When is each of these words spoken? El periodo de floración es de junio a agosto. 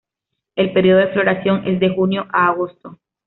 El 0.55 0.73
periodo 0.73 0.97
de 1.01 1.09
floración 1.09 1.67
es 1.67 1.79
de 1.79 1.89
junio 1.93 2.25
a 2.31 2.47
agosto. 2.47 2.97